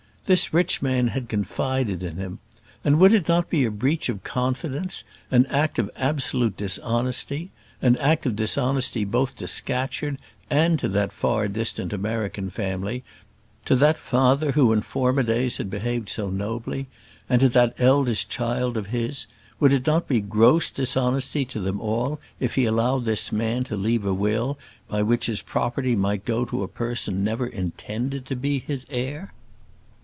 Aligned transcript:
This 0.27 0.53
rich 0.53 0.81
man 0.83 1.09
had 1.09 1.27
confided 1.27 2.03
in 2.03 2.15
him, 2.17 2.39
and 2.85 2.99
would 2.99 3.11
it 3.11 3.27
not 3.27 3.49
be 3.49 3.65
a 3.65 3.71
breach 3.71 4.07
of 4.07 4.23
confidence, 4.23 5.03
an 5.31 5.45
act 5.47 5.77
of 5.79 5.89
absolute 5.97 6.55
dishonesty 6.55 7.49
an 7.81 7.95
act 7.97 8.25
of 8.27 8.35
dishonesty 8.37 9.03
both 9.03 9.35
to 9.37 9.47
Scatcherd 9.47 10.17
and 10.49 10.77
to 10.79 10.87
that 10.89 11.11
far 11.11 11.47
distant 11.49 11.91
American 11.91 12.49
family, 12.51 13.03
to 13.65 13.75
that 13.77 13.97
father, 13.97 14.51
who, 14.53 14.71
in 14.71 14.79
former 14.81 15.21
days, 15.23 15.57
had 15.57 15.69
behaved 15.71 16.07
so 16.07 16.29
nobly, 16.29 16.85
and 17.27 17.41
to 17.41 17.49
that 17.49 17.73
eldest 17.79 18.29
child 18.29 18.77
of 18.77 18.87
his, 18.87 19.25
would 19.59 19.73
it 19.73 19.85
not 19.87 20.07
be 20.07 20.21
gross 20.21 20.69
dishonesty 20.69 21.43
to 21.45 21.59
them 21.59 21.81
all 21.81 22.19
if 22.39 22.53
he 22.55 22.63
allowed 22.65 23.03
this 23.05 23.31
man 23.33 23.63
to 23.65 23.75
leave 23.75 24.05
a 24.05 24.13
will 24.13 24.57
by 24.87 25.01
which 25.01 25.25
his 25.25 25.41
property 25.41 25.93
might 25.95 26.23
go 26.23 26.45
to 26.45 26.61
a 26.63 26.67
person 26.69 27.21
never 27.23 27.47
intended 27.47 28.25
to 28.27 28.35
be 28.37 28.59
his 28.59 28.85
heir? 28.91 29.33